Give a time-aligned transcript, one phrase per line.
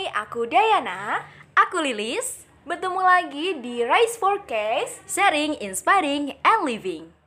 [0.00, 1.20] Hai, aku Dayana.
[1.52, 4.96] Aku Lilis, Bertemu lagi di Rise for Case.
[5.04, 7.19] sharing, inspiring, and living.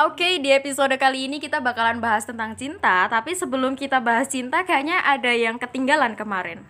[0.00, 4.64] Oke, di episode kali ini kita bakalan bahas tentang cinta, tapi sebelum kita bahas cinta
[4.64, 6.64] kayaknya ada yang ketinggalan kemarin.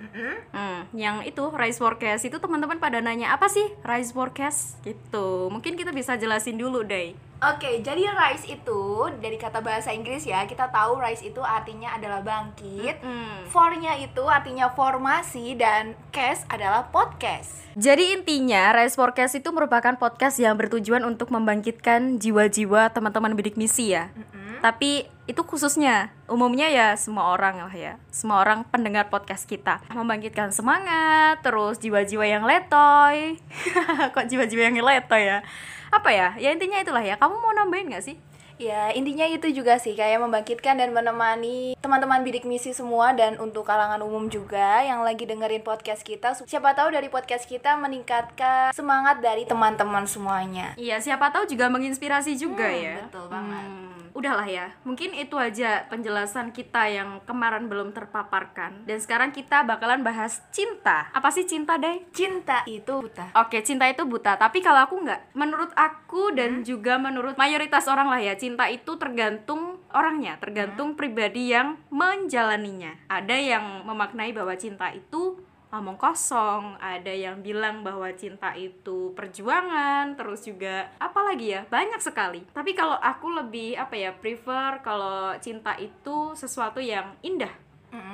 [0.50, 5.46] Hmm, yang itu Rise Forecast itu teman-teman pada nanya apa sih Rise Forecast gitu.
[5.46, 7.14] Mungkin kita bisa jelasin dulu deh.
[7.40, 10.44] Oke, jadi rise itu dari kata bahasa Inggris ya.
[10.44, 13.00] Kita tahu rise itu artinya adalah bangkit.
[13.00, 13.48] Mm.
[13.48, 17.64] For-nya itu artinya formasi dan cast adalah podcast.
[17.80, 23.96] Jadi intinya Rise Forecast itu merupakan podcast yang bertujuan untuk membangkitkan jiwa-jiwa teman-teman bidik misi
[23.96, 24.12] ya.
[24.60, 24.90] Tapi
[25.24, 27.92] itu khususnya umumnya ya semua orang lah ya.
[28.08, 33.40] Semua orang pendengar podcast kita membangkitkan semangat, terus jiwa-jiwa yang letoy.
[34.14, 35.40] Kok jiwa-jiwa yang letoy ya?
[35.88, 36.36] Apa ya?
[36.36, 37.16] Ya intinya itulah ya.
[37.16, 38.16] Kamu mau nambahin gak sih?
[38.60, 43.64] Ya, intinya itu juga sih kayak membangkitkan dan menemani teman-teman bidik misi semua dan untuk
[43.64, 46.36] kalangan umum juga yang lagi dengerin podcast kita.
[46.36, 50.76] Siapa tahu dari podcast kita meningkatkan semangat dari teman-teman semuanya.
[50.76, 52.96] Iya, siapa tahu juga menginspirasi juga Hmm, ya.
[53.08, 53.64] betul banget.
[53.64, 53.89] Hmm,
[54.20, 54.76] udahlah ya.
[54.84, 58.84] Mungkin itu aja penjelasan kita yang kemarin belum terpaparkan.
[58.84, 61.08] Dan sekarang kita bakalan bahas cinta.
[61.16, 62.04] Apa sih cinta, Day?
[62.12, 63.32] Cinta itu buta.
[63.40, 64.36] Oke, cinta itu buta.
[64.36, 69.00] Tapi kalau aku nggak, menurut aku dan juga menurut mayoritas orang lah ya, cinta itu
[69.00, 72.94] tergantung orangnya, tergantung pribadi yang menjalaninya.
[73.08, 80.18] Ada yang memaknai bahwa cinta itu omong kosong, ada yang bilang bahwa cinta itu perjuangan,
[80.18, 82.42] terus juga apa lagi ya, banyak sekali.
[82.50, 87.54] Tapi kalau aku lebih apa ya, prefer kalau cinta itu sesuatu yang indah,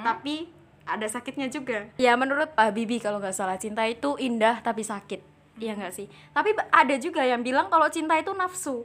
[0.05, 0.53] tapi
[0.87, 1.91] ada sakitnya juga.
[1.99, 5.19] Ya menurut Pak Bibi kalau nggak salah cinta itu indah tapi sakit.
[5.57, 6.07] Iya nggak sih?
[6.37, 8.85] Tapi ada juga yang bilang kalau cinta itu nafsu.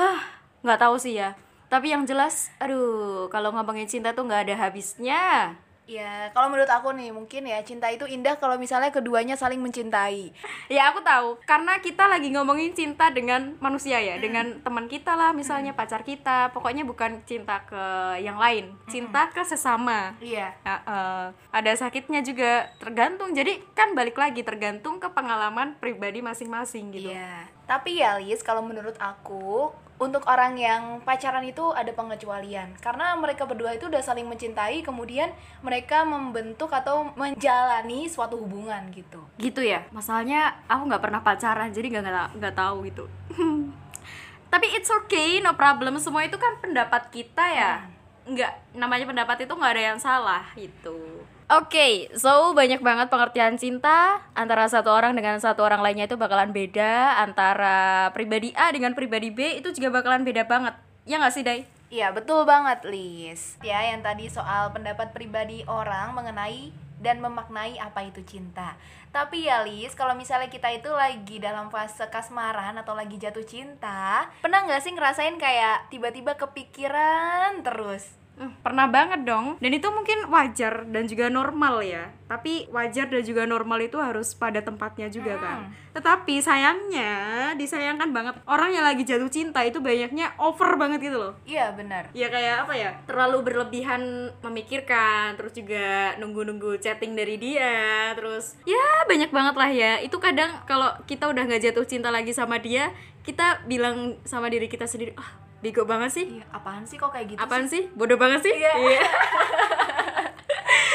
[0.00, 0.24] Ah,
[0.64, 1.36] nggak tahu sih ya.
[1.70, 5.54] Tapi yang jelas, aduh, kalau ngomongin cinta tuh nggak ada habisnya.
[5.90, 10.30] Ya, kalau menurut aku nih mungkin ya cinta itu indah kalau misalnya keduanya saling mencintai.
[10.70, 15.34] Ya aku tahu, karena kita lagi ngomongin cinta dengan manusia ya, dengan teman kita lah,
[15.34, 16.54] misalnya pacar kita.
[16.54, 17.82] Pokoknya bukan cinta ke
[18.22, 20.14] yang lain, cinta ke sesama.
[20.22, 20.54] Iya.
[20.62, 23.34] Ya, eh, ada sakitnya juga tergantung.
[23.34, 27.10] Jadi kan balik lagi tergantung ke pengalaman pribadi masing-masing gitu.
[27.10, 27.50] Iya.
[27.66, 33.44] Tapi ya Lis, kalau menurut aku untuk orang yang pacaran itu ada pengecualian karena mereka
[33.44, 35.28] berdua itu udah saling mencintai kemudian
[35.60, 39.20] mereka membentuk atau menjalani suatu hubungan gitu.
[39.36, 39.84] Gitu ya.
[39.92, 43.04] Masalahnya aku nggak pernah pacaran, jadi nggak nggak nggak tahu gitu.
[44.52, 46.00] Tapi it's okay, no problem.
[46.00, 47.84] Semua itu kan pendapat kita ya.
[48.24, 51.22] Nggak namanya pendapat itu nggak ada yang salah gitu.
[51.50, 56.54] Oke, so banyak banget pengertian cinta antara satu orang dengan satu orang lainnya itu bakalan
[56.54, 60.78] beda antara pribadi A dengan pribadi B itu juga bakalan beda banget.
[61.10, 61.66] Ya nggak sih, Day?
[61.90, 63.58] Iya, betul banget, Lis.
[63.66, 66.70] Ya, yang tadi soal pendapat pribadi orang mengenai
[67.02, 68.78] dan memaknai apa itu cinta.
[69.10, 74.30] Tapi ya, Lis, kalau misalnya kita itu lagi dalam fase kasmaran atau lagi jatuh cinta,
[74.38, 78.19] pernah nggak sih ngerasain kayak tiba-tiba kepikiran terus?
[78.40, 79.60] Hmm, pernah banget dong.
[79.60, 82.08] Dan itu mungkin wajar dan juga normal ya.
[82.24, 85.68] Tapi wajar dan juga normal itu harus pada tempatnya juga kan.
[85.92, 87.12] Tetapi sayangnya,
[87.60, 91.34] disayangkan banget orang yang lagi jatuh cinta itu banyaknya over banget gitu loh.
[91.44, 92.08] Iya, benar.
[92.16, 92.90] Ya kayak apa ya?
[93.04, 99.92] Terlalu berlebihan memikirkan, terus juga nunggu-nunggu chatting dari dia, terus ya banyak banget lah ya.
[100.00, 104.64] Itu kadang kalau kita udah nggak jatuh cinta lagi sama dia, kita bilang sama diri
[104.64, 106.26] kita sendiri, ah bego banget sih.
[106.32, 107.92] Iya, apaan sih kok kayak gitu Apaan sih?
[107.92, 108.54] Bodoh banget sih?
[108.54, 108.72] Iya.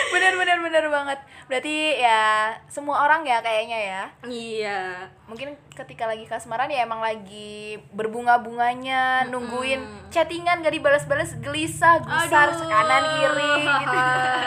[0.08, 4.80] bener bener bener banget berarti ya semua orang ya kayaknya ya Iya.
[5.28, 12.58] mungkin ketika lagi kasmaran ya emang lagi berbunga-bunganya nungguin chattingan gak dibalas-balas gelisah gusar Aduh.
[12.58, 13.98] sekanan kiri gitu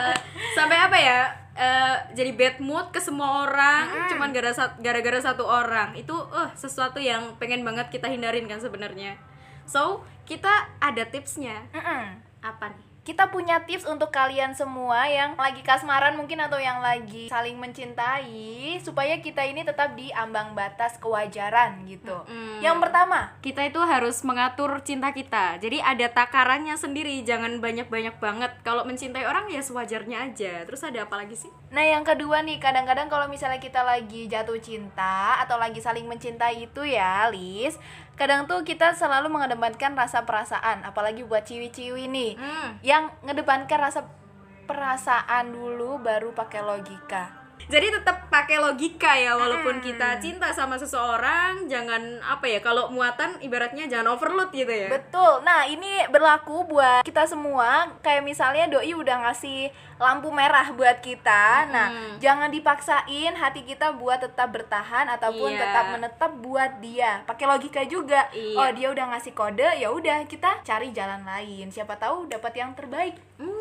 [0.56, 1.20] Sampai apa ya?
[1.52, 5.90] eh, jadi bad mood ke semua orang, cuman gara- sa- gara-gara satu orang.
[5.92, 9.18] Itu eh sesuatu yang pengen banget kita hindarin kan sebenarnya.
[9.68, 11.68] So, kita ada tipsnya.
[11.76, 12.24] Mm-mm.
[12.40, 12.88] Apa nih?
[13.08, 18.76] kita punya tips untuk kalian semua yang lagi kasmaran mungkin atau yang lagi saling mencintai
[18.84, 22.60] supaya kita ini tetap di ambang batas kewajaran gitu Mm-mm.
[22.60, 25.56] yang pertama Kita itu harus mengatur cinta kita.
[25.62, 28.52] Jadi ada takarannya sendiri, jangan banyak-banyak banget.
[28.60, 30.66] Kalau mencintai orang ya sewajarnya aja.
[30.68, 31.48] Terus ada apa lagi sih?
[31.72, 36.68] Nah yang kedua nih kadang-kadang kalau misalnya kita lagi jatuh cinta atau lagi saling mencintai
[36.68, 37.78] itu ya Lis
[38.18, 42.70] Kadang tuh kita selalu mengedepankan rasa perasaan apalagi buat ciwi-ciwi nih Hmm.
[42.82, 44.00] Yang ngedepankan rasa
[44.68, 49.84] perasaan dulu baru pakai logika jadi tetap pakai logika ya walaupun Hmm.
[49.84, 55.40] kita cinta sama seseorang jangan apa ya kalau muatan ibaratnya jangan overload gitu ya Betul.
[55.40, 57.92] Nah, ini berlaku buat kita semua.
[58.00, 61.68] Kayak misalnya doi udah ngasih lampu merah buat kita.
[61.68, 65.60] Nah, jangan dipaksain hati kita buat tetap bertahan ataupun Iya.
[65.60, 67.20] tetap menetap buat dia.
[67.24, 68.30] Pakai logika juga.
[68.30, 68.56] Iya.
[68.56, 71.68] Oh, dia udah ngasih kode, ya udah kita cari jalan lain.
[71.68, 73.18] Siapa tahu dapat yang terbaik.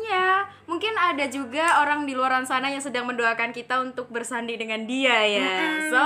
[0.08, 4.88] Iya, mungkin ada juga orang di luar sana yang sedang mendoakan kita untuk bersandi dengan
[4.88, 5.52] dia ya.
[5.92, 6.04] So,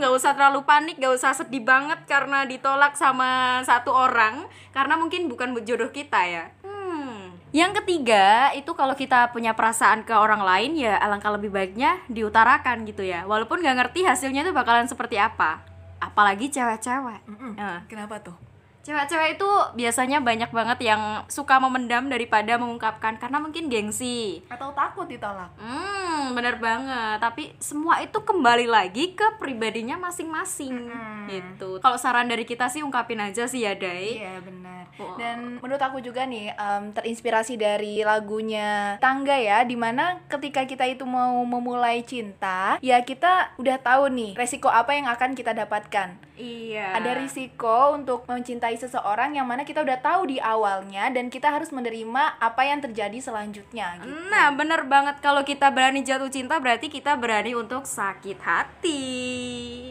[0.00, 5.28] nggak usah terlalu panik, nggak usah sedih banget karena ditolak sama satu orang, karena mungkin
[5.28, 6.44] bukan jodoh kita ya.
[6.64, 7.36] Hmm.
[7.52, 12.88] Yang ketiga itu kalau kita punya perasaan ke orang lain ya alangkah lebih baiknya diutarakan
[12.88, 13.28] gitu ya.
[13.28, 15.60] Walaupun nggak ngerti hasilnya itu bakalan seperti apa.
[16.00, 17.20] Apalagi cewek-cewek.
[17.60, 18.51] Eh, Kenapa tuh?
[18.82, 24.42] Cewek-cewek itu biasanya banyak banget yang suka memendam daripada mengungkapkan karena mungkin gengsi.
[24.50, 25.54] Atau takut ditolak?
[25.54, 27.22] Hmm, bener banget.
[27.22, 30.90] Tapi semua itu kembali lagi ke pribadinya masing-masing.
[30.90, 31.30] Mm-mm.
[31.30, 31.78] Gitu.
[31.78, 34.18] Kalau saran dari kita sih ungkapin aja sih ya, Dai.
[34.18, 34.81] Iya benar.
[35.16, 40.84] Dan menurut aku juga nih em, terinspirasi dari lagunya Tangga ya, di mana ketika kita
[40.88, 46.32] itu mau memulai cinta, ya kita udah tahu nih resiko apa yang akan kita dapatkan.
[46.36, 46.96] Iya.
[46.98, 51.70] Ada risiko untuk mencintai seseorang yang mana kita udah tahu di awalnya dan kita harus
[51.70, 54.00] menerima apa yang terjadi selanjutnya.
[54.00, 54.10] Gitu.
[54.32, 59.81] Nah, bener banget kalau kita berani jatuh cinta berarti kita berani untuk sakit hati.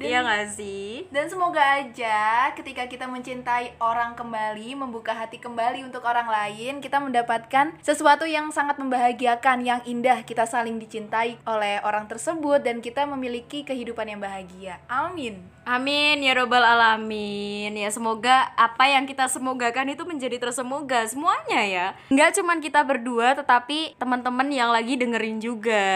[0.00, 1.04] Dan- Iya gak sih?
[1.12, 6.96] Dan semoga aja ketika kita mencintai orang kembali, membuka hati kembali untuk orang lain, kita
[6.96, 10.24] mendapatkan sesuatu yang sangat membahagiakan, yang indah.
[10.24, 14.80] Kita saling dicintai oleh orang tersebut dan kita memiliki kehidupan yang bahagia.
[14.88, 15.44] Amin.
[15.60, 21.86] Amin ya robbal alamin ya semoga apa yang kita semogakan itu menjadi tersemoga semuanya ya
[22.08, 25.86] nggak cuman kita berdua tetapi teman-teman yang lagi dengerin juga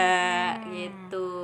[0.69, 1.34] gitu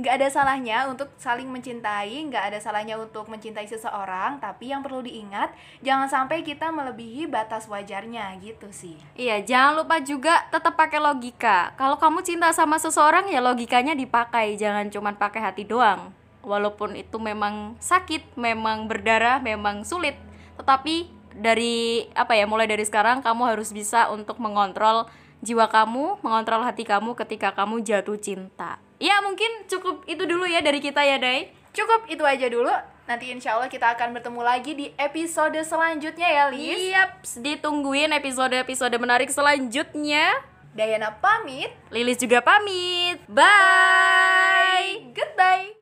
[0.00, 5.04] Nggak ada salahnya untuk saling mencintai, nggak ada salahnya untuk mencintai seseorang, tapi yang perlu
[5.04, 5.52] diingat,
[5.84, 8.98] jangan sampai kita melebihi batas wajarnya gitu sih.
[9.14, 14.58] iya jangan lupa juga tetap pakai logika kalau kamu cinta sama seseorang ya logikanya dipakai
[14.58, 16.10] jangan cuman pakai hati doang
[16.40, 20.16] walaupun itu memang sakit memang berdarah memang sulit
[20.56, 25.06] tetapi dari apa ya mulai dari sekarang kamu harus bisa untuk mengontrol
[25.40, 30.60] jiwa kamu mengontrol hati kamu ketika kamu jatuh cinta ya mungkin cukup itu dulu ya
[30.60, 32.70] dari kita ya Dai Cukup itu aja dulu.
[33.06, 36.78] Nanti insya Allah kita akan bertemu lagi di episode selanjutnya ya, Lis.
[36.94, 37.10] Yap,
[37.42, 40.34] ditungguin episode-episode menarik selanjutnya.
[40.70, 41.74] Dayana pamit.
[41.90, 43.18] Lilis juga pamit.
[43.26, 45.10] Bye.
[45.10, 45.79] Goodbye.